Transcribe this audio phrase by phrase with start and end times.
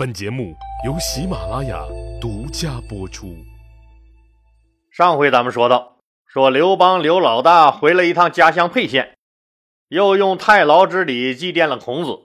[0.00, 0.56] 本节目
[0.86, 1.84] 由喜马拉雅
[2.22, 3.36] 独家播出。
[4.90, 9.18] 上回咱们说到，说刘邦刘老大回了一趟家乡沛县，
[9.88, 12.20] 又用太牢之礼祭奠了孔子。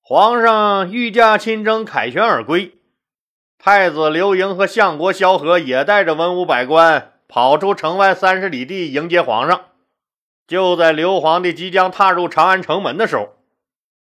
[0.00, 2.74] 皇上御驾亲征，凯旋而归。
[3.56, 9.66] 太子刘盈和相国萧何也带着文武百官跑出城外三十里地迎接皇上。
[10.48, 13.28] 就在刘皇帝即将踏入长安城门的时候，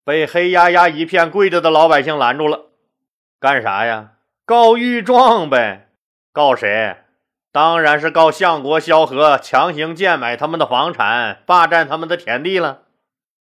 [0.03, 2.66] 被黑压压一片跪着的老百姓拦住了。
[3.39, 4.13] 干啥呀？
[4.45, 5.89] 告御状呗！
[6.33, 6.97] 告谁？
[7.53, 12.83] 当然是告相国萧何强行贱买他们的房产，霸占他们的田地了。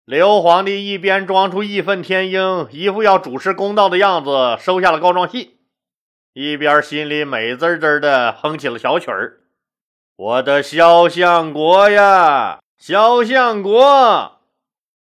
[0.05, 5.59] 刘皇帝一边装出义愤填膺，一副要主持公道的样子，收下了告状信，
[6.33, 9.41] 一边心里美滋滋的哼起了小曲儿
[10.17, 14.41] ：“我的萧相国呀，萧相国，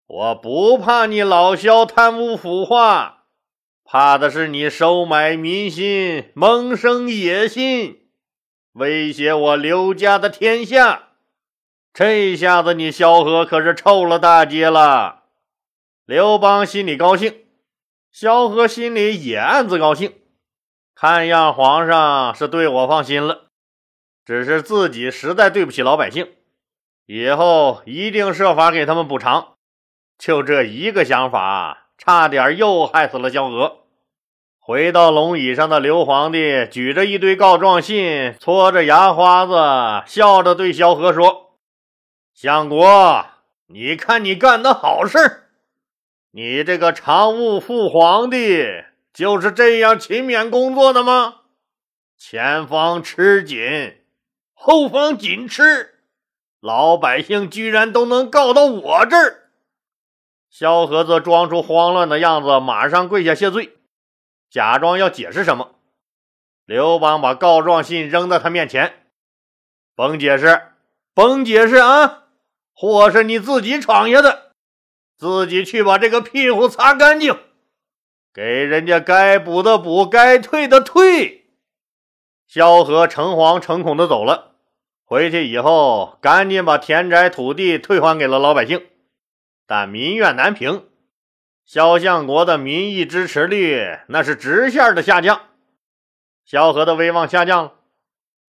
[0.07, 3.14] 我不怕你老萧贪污腐化。”
[3.95, 8.09] 怕的是你收买民心，萌生野心，
[8.73, 11.11] 威胁我刘家的天下。
[11.93, 15.23] 这下子你萧何可是臭了大街了。
[16.07, 17.45] 刘邦心里高兴，
[18.11, 20.13] 萧何心里也暗自高兴。
[20.97, 23.45] 看样皇上是对我放心了，
[24.25, 26.33] 只是自己实在对不起老百姓，
[27.07, 29.55] 以后一定设法给他们补偿。
[30.19, 33.84] 就这一个想法，差点又害死了萧何。
[34.67, 41.59] 回到龙椅上的刘皇帝举着一堆告状信，搓着牙花子，笑着对萧何说
[42.33, 43.27] ：“相国，
[43.67, 45.51] 你看你干的好事
[46.31, 48.65] 你这个常务副皇帝
[49.13, 51.43] 就是这样勤勉工作的吗？
[52.17, 53.99] 前方吃紧，
[54.55, 55.97] 后方紧吃，
[56.63, 59.51] 老百姓居然都能告到我这儿。”
[60.49, 63.77] 萧何则装出慌乱的样子，马上跪下谢罪。
[64.55, 65.75] 假装要解释什么，
[66.65, 69.05] 刘邦把告状信扔到他面前，
[69.97, 70.69] 甭解释，
[71.13, 72.27] 甭解释啊！
[72.73, 74.53] 祸是你自己闯下的，
[75.19, 77.37] 自己去把这个屁股擦干净，
[78.33, 81.47] 给人家该补的补，该退的退。
[82.47, 84.53] 萧何诚惶诚恐的走了，
[85.05, 88.87] 回去以后赶紧把田宅土地退还给了老百姓，
[89.67, 90.87] 但民怨难平。
[91.65, 95.41] 萧相国的民意支持率那是直线的下降，
[96.45, 97.73] 萧何的威望下降了。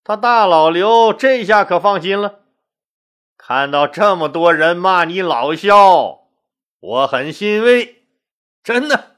[0.03, 2.41] 他大老刘这下可放心了，
[3.37, 6.27] 看到这么多人骂你老萧，
[6.79, 8.03] 我很欣慰。
[8.61, 9.15] 真的，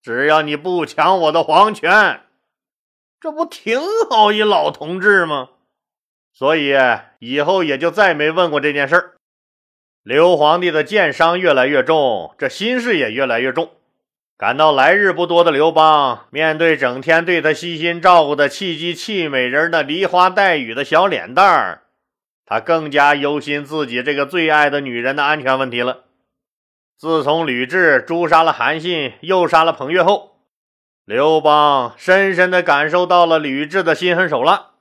[0.00, 2.22] 只要你不抢我的皇权，
[3.20, 5.50] 这不挺好一老同志吗？
[6.32, 6.74] 所以
[7.18, 9.14] 以后也就再没问过这件事儿。
[10.04, 13.70] 刘皇帝的剑伤越来越重，这心事也越来越重。
[14.36, 21.84] 感到来日不多的刘邦，面对整天对他悉心照顾的气机气美人的梨花带雨的小脸蛋儿，
[22.44, 26.04] 他更加忧心自己这个最爱的女人的安全问题了。
[26.98, 30.36] 自从吕雉诛杀了韩信，又杀了彭越后，
[31.06, 34.72] 刘邦深深地感受到了吕雉的心狠手辣。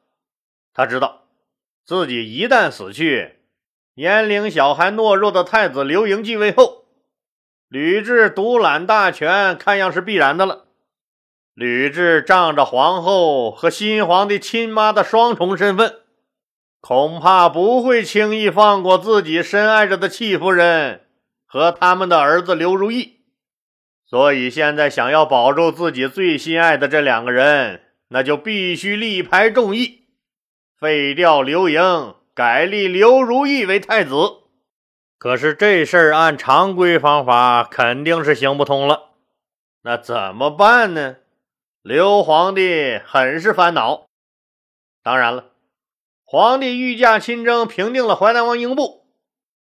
[0.73, 1.21] 他知道，
[1.85, 3.35] 自己一旦死去，
[3.95, 6.85] 年龄小还懦弱的太子刘盈继位后，
[7.67, 10.65] 吕雉独揽大权，看样是必然的了。
[11.53, 15.97] 吕雉仗着皇后和新皇帝亲妈的双重身份，
[16.81, 21.01] 恐怕不会轻易放过自己深爱着的戚夫人
[21.45, 23.19] 和他们的儿子刘如意。
[24.07, 30.05] 所以现在想要保住自己最心爱的这两个人，那就必须力排众议，
[30.79, 32.15] 废掉刘盈。
[32.35, 34.15] 改立刘如意为太子，
[35.19, 39.11] 可是这事儿按常规方法肯定是行不通了。
[39.83, 41.17] 那怎么办呢？
[41.83, 44.07] 刘皇帝很是烦恼。
[45.03, 45.51] 当然了，
[46.23, 49.05] 皇帝御驾亲征，平定了淮南王英布，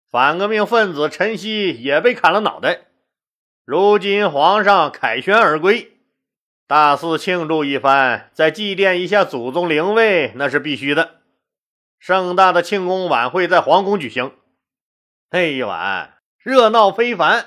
[0.10, 2.84] 反革命分子陈豨也被砍了脑袋。
[3.66, 5.98] 如今皇上凯旋而归，
[6.68, 11.21] 大肆庆祝一番，再祭奠一下祖宗灵位，那是必须的。
[12.02, 14.32] 盛大的庆功晚会在皇宫举行，
[15.30, 17.46] 那一晚热闹非凡。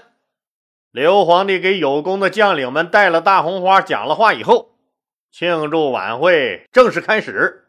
[0.92, 4.76] 刘皇帝给有功的将领们戴了大红花，讲了话以后，
[5.32, 7.64] 庆祝晚会正式开始。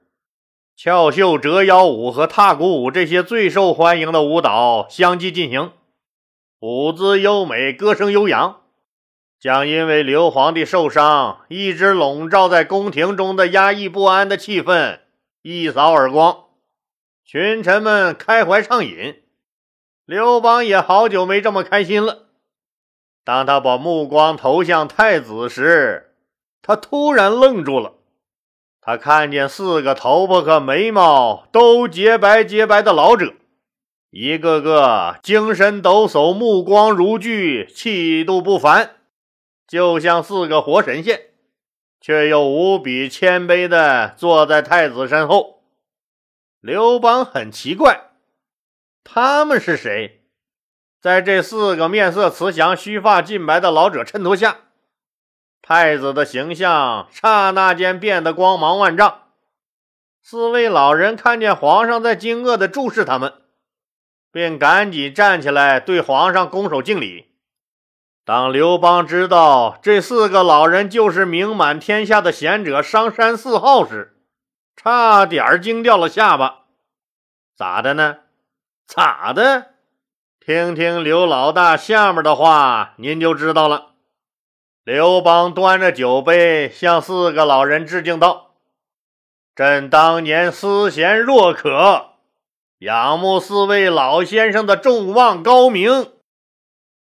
[0.78, 5.72] 翘袖折腰舞和踏鼓舞这些最受欢迎的舞蹈相继进行，
[6.60, 8.62] 舞姿优美，歌声悠扬，
[9.40, 15.00] 将因为刘皇帝受伤一直笼罩在宫廷中的压抑不安的气氛
[15.42, 16.45] 一扫而光。
[17.28, 19.24] 群臣们开怀畅饮，
[20.06, 22.28] 刘邦也好久没这么开心了。
[23.24, 26.14] 当他把目光投向太子时，
[26.62, 27.96] 他突然愣住了。
[28.80, 33.34] 他看见四个头发和眉毛都洁白洁白的老者，
[34.12, 38.98] 一个个精神抖擞，目光如炬，气度不凡，
[39.68, 41.20] 就像四个活神仙，
[42.00, 45.55] 却又无比谦卑地坐在太子身后。
[46.66, 48.10] 刘邦很奇怪，
[49.04, 50.24] 他们是谁？
[51.00, 54.62] 在这四个面色慈祥、须发尽白的老者衬托下。
[55.62, 59.26] 太子的形象刹那间变得光芒万丈。
[60.24, 63.32] 四位老人看见皇上在惊愕地注视他们，
[64.32, 67.28] 便赶紧站起来对皇上拱手敬礼。
[68.26, 74.15] 当刘邦知道这四个老人就是名满天下的贤者商山四号时，
[74.76, 76.64] 差点惊掉了下巴。
[77.56, 78.18] 咋的呢？
[78.88, 79.72] 咋的？
[80.40, 83.94] 听听刘老大下面的话，您就知道了。
[84.84, 88.52] 刘邦端着酒杯，向四个老人致敬道
[89.56, 92.10] ：“朕当年思贤若渴，
[92.78, 96.12] 仰慕四位老先生的众望高明，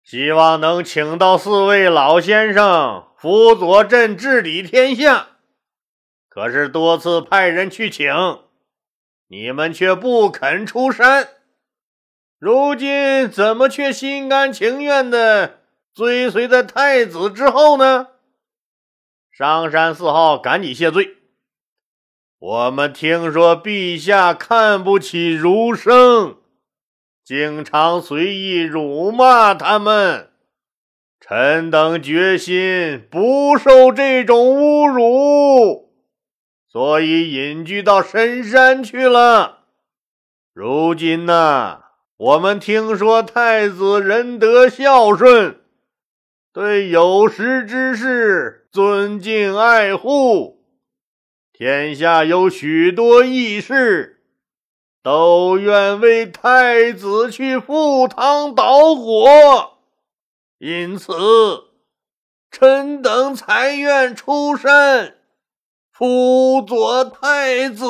[0.03, 5.29] 希望能请到四位老先生辅佐朕治理天下。
[6.33, 8.07] 可是多次派人去请，
[9.27, 11.27] 你们却不肯出山。
[12.39, 15.59] 如今怎么却心甘情愿的？”
[15.93, 18.07] 追随在太子之后呢？
[19.29, 21.17] 上山四号赶紧谢罪。
[22.39, 26.37] 我们听说陛下看不起儒生，
[27.25, 30.29] 经常随意辱骂他们。
[31.19, 35.90] 臣等决心不受这种侮辱，
[36.71, 39.65] 所以隐居到深山去了。
[40.53, 41.81] 如今呢，
[42.15, 45.59] 我们听说太子仁德孝顺。
[46.53, 50.65] 对有识之士尊敬爱护，
[51.51, 54.21] 天下有许多义士
[55.01, 59.77] 都愿为太子去赴汤蹈火，
[60.57, 61.13] 因此
[62.49, 65.15] 臣等才愿出山
[65.91, 67.85] 辅佐太子。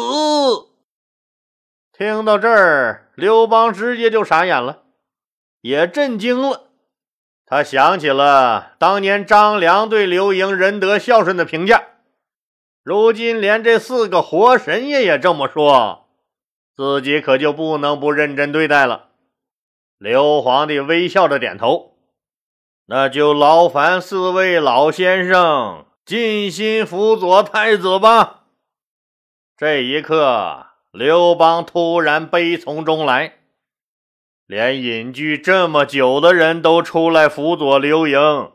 [1.93, 4.83] 听到这儿，刘邦直接就傻眼了，
[5.61, 6.71] 也震惊了。
[7.45, 11.83] 他想起了当年张良对刘盈仁德孝顺的评价，
[12.83, 16.07] 如今连这四个活神爷也这么说，
[16.75, 19.09] 自己可就不能不认真对待了。
[19.97, 21.97] 刘皇帝微笑着点头
[22.87, 28.43] ：“那就劳烦四位老先生尽心辅佐太子吧。”
[29.57, 33.37] 这一刻，刘邦突然悲从中来。
[34.47, 38.51] 连隐居这么久的人都出来辅佐刘盈，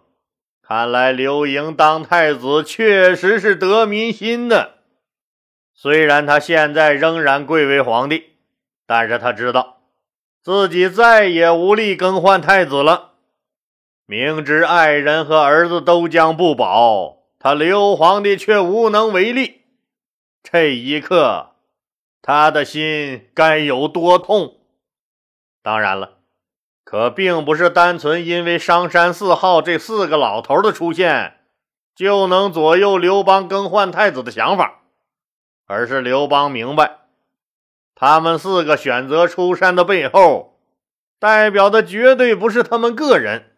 [0.61, 4.75] 看来刘盈当太子确实是得民心的。
[5.73, 8.25] 虽然他现在仍然贵为皇帝，
[8.87, 9.79] 但是他知道
[10.43, 13.13] 自己再也无力更换太子了。
[14.05, 17.16] 明知爱人和儿子都将不保，
[17.47, 19.61] 可刘皇帝却无能为力。
[20.43, 21.51] 这一刻，
[22.21, 24.57] 他的心该有多痛！
[25.63, 26.15] 当然了，
[26.83, 31.39] 可并不是单纯因为商山四号这四个老头的出现
[31.95, 34.81] 就能左右刘邦更换太子的想法，
[35.69, 36.99] 而是刘邦明白，
[37.95, 40.59] 他们四个选择出山的背后，
[41.21, 43.56] 代表的绝对不是他们个人，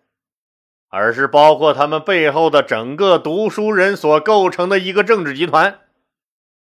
[0.88, 5.80] 而是包括他们背后的整个读书人所构成的一个政治集团，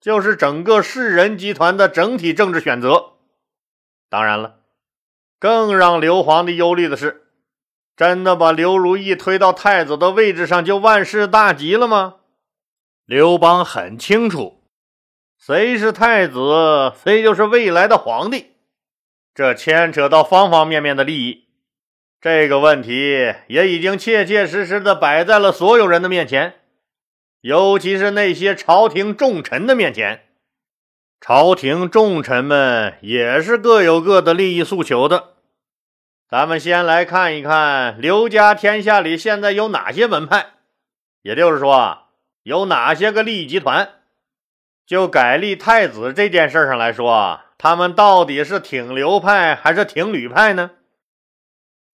[0.00, 3.12] 就是整个士人集团的整体政治选择。
[4.08, 4.56] 当然了。
[5.40, 7.26] 更让刘皇帝忧虑的是，
[7.94, 12.16] 真的把刘如意推到太子的位置上就万事大吉了吗？
[13.04, 14.62] 刘邦很清楚，
[15.38, 18.52] 谁是太子，谁就是未来的皇帝，
[19.34, 21.43] 这牵扯到方方面面的利益。
[22.24, 26.54] 这个问题也已经切切实实的摆在了所有人的面前，
[27.42, 30.22] 尤其是那些朝廷重臣的面前。
[31.20, 35.34] 朝廷重臣们也是各有各的利益诉求的。
[36.26, 40.46] 咱们先来看一看刘家天下里现在有哪些门派，
[41.20, 42.04] 也就是说啊，
[42.42, 43.90] 有哪些个利益集团。
[44.86, 50.70] 就改立太子这件事上来说，他们到底是挺刘派还是挺吕派呢？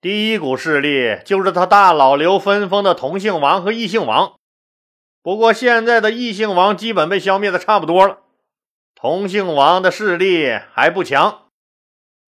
[0.01, 4.33] 第一股势力就是他大老刘分封的同姓王和异姓王。
[5.23, 8.21] 不过现在的异姓王基本被消灭的差不多了，
[8.95, 11.43] 同姓王的势力还不强。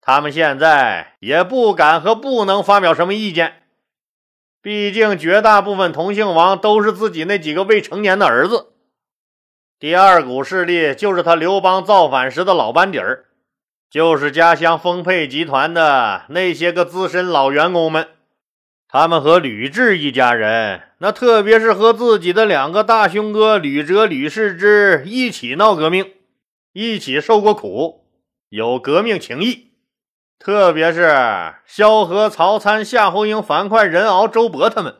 [0.02, 3.62] 他们现在也不敢和不能发表什么意见。
[4.60, 8.74] 毕竟绝大部分同姓王都是自己那几个未成年的儿子。
[9.78, 13.28] 第二股势力就是他刘邦造反时的老班底儿，
[13.92, 18.08] 就是家乡丰沛集团的那些个资深老员工们。
[18.88, 26.10] 他们和吕雉一家人，那特别是和自己的两个大兄哥吕哲、吕氏之一起闹革命，
[26.72, 28.06] 一起受过苦，
[28.48, 29.72] 有革命情谊。
[30.38, 31.14] 特别是
[31.66, 34.94] 萧何、曹参、夏侯婴、樊哙、任敖、周勃他们。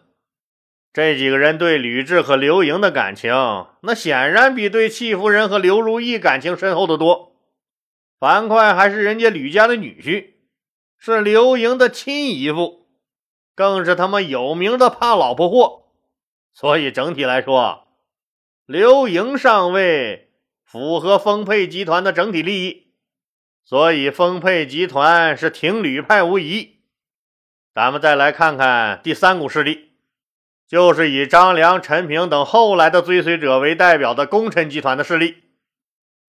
[0.93, 3.33] 这几个人对吕雉和刘盈的感情，
[3.85, 7.32] 那显然比对戚夫人和刘如意感情深厚的多。
[8.23, 10.35] 樊哙还是人家吕家的女婿，
[10.97, 12.87] 是刘盈的亲姨父，
[13.57, 15.87] 更是他妈有名的怕老婆货。
[16.55, 17.89] 所以整体来说，
[18.65, 20.31] 刘盈上位
[20.63, 22.93] 符合丰沛集团的整体利益，
[23.65, 26.77] 所以丰沛集团是挺吕派无疑。
[27.75, 29.91] 咱们再来看看第三股势力。
[30.69, 35.43] 就是以张良、陈平等后来的追随者为代表的功臣集团的势力，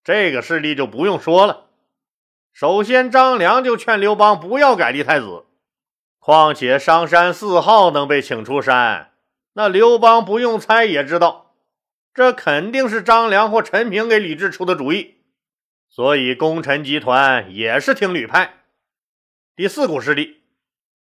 [0.03, 1.69] 这个势力就不用说了。
[2.53, 5.45] 首先，张良就劝刘邦不要改立太子，
[6.19, 9.11] 况且商山四号能被请出山，
[9.53, 11.55] 那刘邦不用猜也知道，
[12.13, 15.15] 这肯定是张良或陈平给吕雉出的主意。
[15.89, 18.63] 所以，功臣集团也是听吕派。
[19.55, 20.41] 第四股势力。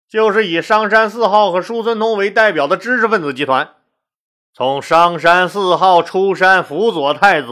[0.08, 3.76] 就是以商山四号和叔孙通为代表的知识分子集团，
[4.52, 7.48] 从商山四号出山辅佐太子，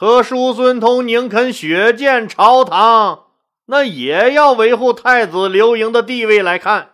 [0.00, 3.26] 和叔孙通宁肯血溅朝堂，
[3.66, 6.92] 那也要维护太子刘盈的地位来看，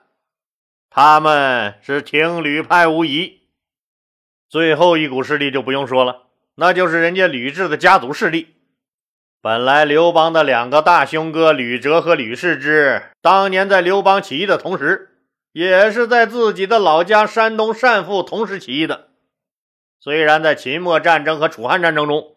[0.91, 3.43] 他们是听吕派无疑。
[4.49, 6.25] 最后一股势力就不用说了，
[6.57, 8.57] 那就是人家吕雉的家族势力。
[9.41, 15.11] 本来刘邦的两个大兄哥吕哲和吕氏之，当年在刘邦起义的同时，
[15.53, 19.11] 也是在自己的老家山东单父同时起义的。
[20.01, 22.33] 虽然在秦末战争和楚汉战争中，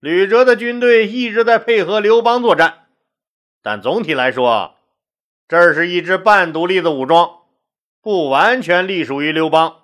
[0.00, 2.86] 吕哲的军队一直在配合刘邦作战，
[3.62, 4.76] 但总体来说，
[5.46, 7.30] 这是一支半独立的武装，
[8.00, 9.76] 不完全隶属于刘邦。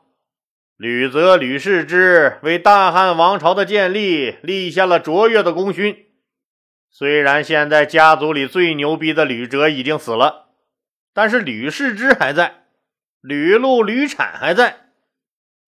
[0.78, 6.06] 吕泽、吕氏之为大汉王朝的建立立下了卓越的功勋。
[6.90, 10.46] 虽然现在家族里最牛逼的吕哲已经死了，
[11.12, 12.64] 但是吕氏之还在，
[13.20, 14.88] 吕禄、吕产还在，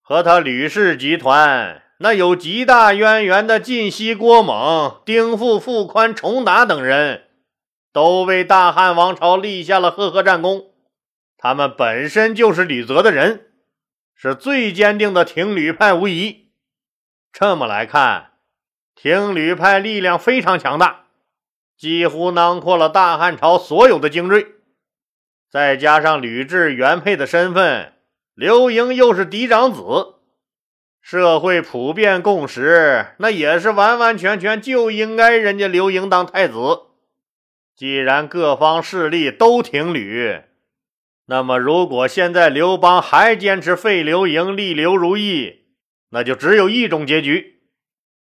[0.01, 7.25] 和他吕氏集团那有极大渊源的晋西郭猛、丁富、傅宽、重达等人，
[7.93, 10.71] 都为大汉王朝立下了赫赫战功。
[11.37, 13.47] 他们本身就是吕泽的人，
[14.15, 16.51] 是最坚定的挺吕派无疑。
[17.33, 18.31] 这么来看，
[18.95, 21.07] 挺吕派力量非常强大。
[21.77, 24.47] 几乎囊括了大汉朝所有的精锐，
[25.51, 27.93] 再加上吕雉原配的身份，
[28.35, 30.18] 刘盈又是嫡长子，
[31.11, 36.83] 社会普遍共识，那也是完完全全就应该人家刘盈当太子。
[37.75, 40.43] 既然各方势力都挺吕，
[41.25, 45.61] 那么如果现在刘邦还坚持废刘盈立刘如意，
[46.11, 47.63] 那就只有一种结局：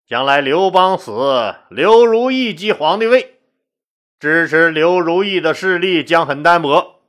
[0.05, 3.39] 将来刘邦死，刘如意继皇帝位。
[4.19, 6.99] 支持刘如意的势力将很单薄，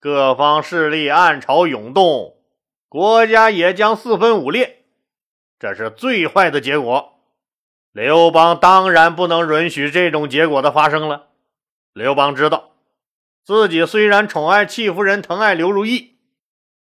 [0.00, 2.38] 各方势力暗潮涌动，
[2.88, 4.77] 国家也将四分五裂，
[5.58, 7.18] 这是最坏的结果。
[7.92, 11.28] 刘邦当然不能允许这种结果的发生了。
[11.92, 12.70] 刘邦知道
[13.44, 16.18] 自己虽然宠爱戚夫人，疼爱刘如意，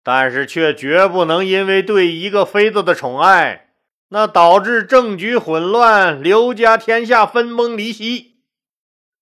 [0.04, 3.70] 但是却绝不能因为对一个妃子的宠爱，
[4.08, 8.36] 那导致政局混乱，刘家天下分崩离析。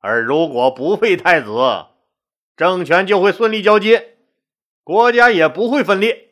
[0.00, 1.86] 而如果不废太子，
[2.56, 4.16] 政权就会顺利交接，
[4.84, 6.30] 国家也不会分裂。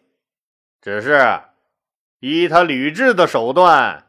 [0.82, 1.40] 只是
[2.28, 4.06] 以他吕雉的手段，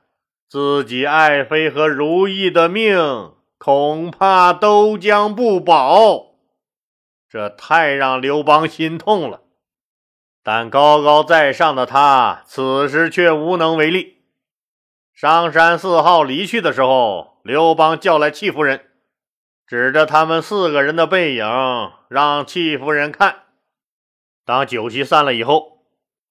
[0.49, 6.31] 自己爱妃和如意的命恐怕都将不保，
[7.29, 9.41] 这太让刘邦心痛了。
[10.41, 14.23] 但高高在上的他，此时却无能为力。
[15.13, 18.85] 商山四号离去的时候，刘邦叫来戚夫人。
[19.67, 21.45] 指着他们四个人的背影，
[22.07, 23.43] 让戚夫人看。
[24.43, 25.76] 当酒席散了以后，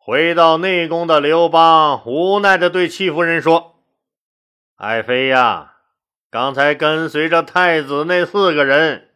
[0.06, 3.80] 回到内宫的刘邦无奈地对戚夫人说
[4.78, 5.78] ：“爱妃呀，
[6.30, 9.08] 刚才跟随着太子那四个人，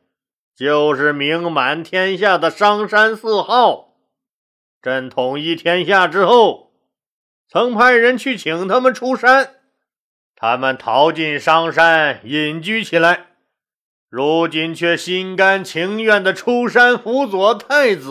[0.56, 3.94] 就是名满天下的商山四号。
[4.82, 6.72] 朕统一天下之后，
[7.48, 9.54] 曾派人去请他们出山，
[10.34, 13.26] 他们逃进商山，隐居起来。”
[14.10, 18.10] 如今却心甘情愿的出山辅佐太子，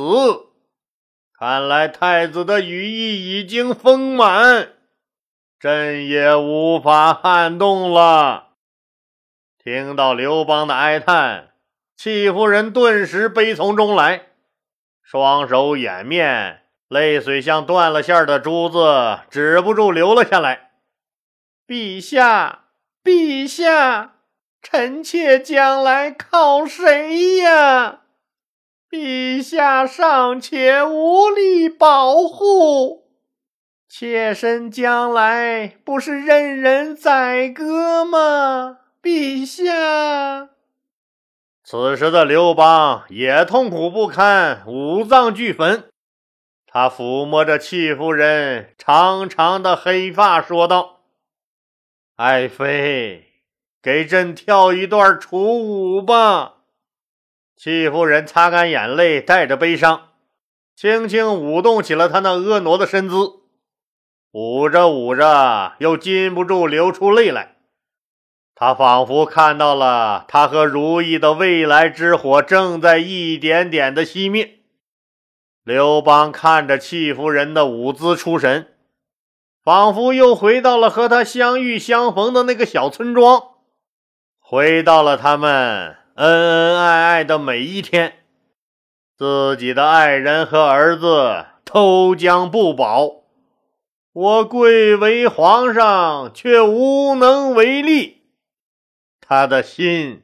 [1.40, 4.74] 看来太子的羽翼已经丰满，
[5.58, 8.50] 朕也无法撼动了。
[9.58, 11.52] 听到刘邦的哀叹，
[11.96, 14.24] 戚夫人顿时悲从中来，
[15.02, 20.72] 双手掩面，泪水像断了线的珠子，止不住流了下来。
[21.66, 22.66] 陛下，
[23.02, 24.16] 陛下，
[24.62, 28.02] 臣妾将来靠谁呀？
[28.90, 33.04] 陛下尚且无力保护，
[33.88, 38.80] 妾身将来不是任人宰割吗？
[39.04, 40.50] 陛下。
[41.64, 45.84] 此时的刘邦也痛苦不堪，五脏俱焚。
[46.66, 51.02] 他抚摸着戚夫人长长的黑发，说道
[52.18, 53.26] ：“爱妃，
[53.84, 56.56] 给朕跳一段楚舞吧。”
[57.62, 60.12] 戚夫人擦干眼泪，带着悲伤，
[60.78, 63.42] 轻轻舞动起了她那婀娜的身姿。
[64.32, 67.58] 舞着舞着，又禁不住流出泪来。
[68.56, 74.60] 她仿佛看到了她和如意的未来之火正在一点点的熄灭。
[75.66, 78.74] 刘邦看着戚夫人的舞姿出神，
[79.62, 83.44] 仿佛又回到了和她相遇相逢的那个小村庄，
[84.40, 85.98] 回到了他们。
[86.20, 88.26] 恩恩爱爱的每一天，
[89.16, 93.24] 自己的爱人和儿子都将不保，
[94.12, 98.24] 我贵为皇上却无能为力。
[99.22, 100.24] 他的心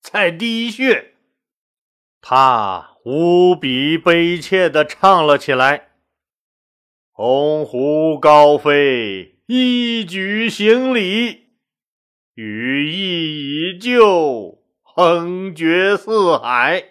[0.00, 1.14] 在滴血，
[2.20, 5.88] 他无比悲切地唱了起来
[7.10, 11.48] ：“鸿鹄高飞，一举行礼，
[12.34, 14.62] 羽翼已就。”
[14.96, 16.90] 横绝四海，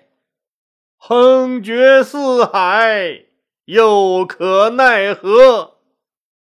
[0.97, 3.27] 横绝四海，
[3.63, 5.75] 又可奈何？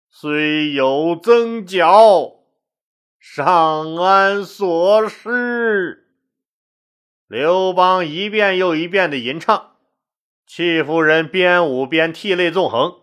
[0.08, 2.36] 虽有增角，
[3.20, 6.06] 尚安所失。
[7.28, 9.72] 刘邦一遍又一遍的吟唱，
[10.46, 13.00] 戚夫人边舞边涕泪纵横，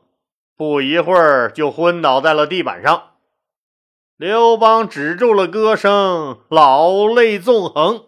[0.58, 3.12] 不一会儿就昏倒在了地板上。
[4.18, 8.08] 刘邦止住了歌声，老泪纵横。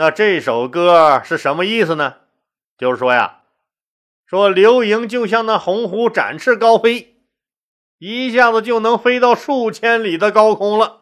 [0.00, 2.14] 那这首歌是什么意思呢？
[2.78, 3.40] 就是说呀，
[4.24, 7.16] 说刘盈就像那鸿鹄展翅高飞，
[7.98, 11.00] 一下子就能飞到数千里的高空了。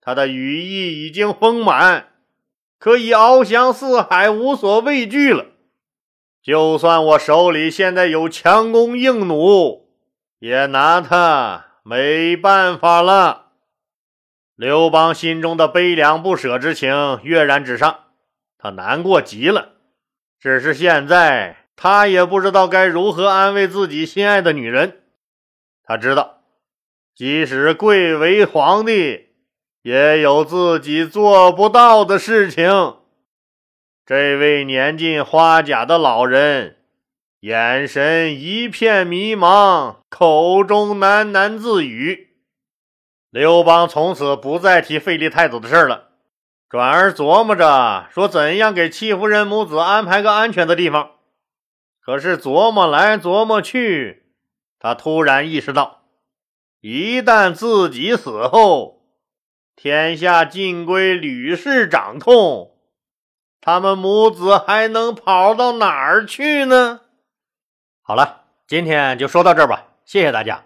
[0.00, 2.08] 他的羽翼已经丰满，
[2.78, 5.44] 可以翱翔四海，无所畏惧了。
[6.42, 9.82] 就算我手里现在有强弓硬弩，
[10.38, 13.49] 也拿他没办法了。
[14.60, 18.00] 刘邦心中的悲凉不舍之情跃然纸上，
[18.58, 19.70] 他难过极了。
[20.38, 25.00] 只是现在他也不知道该如何安慰自己心爱的女人。
[25.82, 26.42] 他知道，
[27.16, 29.28] 即使贵为皇帝，
[29.80, 32.96] 也有自己做不到的事情。
[34.04, 36.76] 这位年近花甲的老人，
[37.40, 42.29] 眼神一片迷茫，口中喃喃自语。
[43.30, 46.08] 刘邦从此不再提废立太子的事儿了，
[46.68, 51.12] 转而琢磨着说怎样给戚夫人母子安排个安全的地方。
[52.00, 54.24] 可是琢磨来琢磨去，
[54.80, 56.02] 他突然意识到，
[56.80, 59.02] 一旦自己死后，
[59.76, 62.72] 天下尽归吕氏掌控，
[63.60, 67.02] 他们母子还能跑到哪儿去呢？
[68.02, 70.64] 好了，今天就说到这儿吧，谢谢大家。